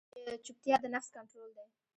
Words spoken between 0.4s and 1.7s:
چپتیا، د نفس کنټرول دی.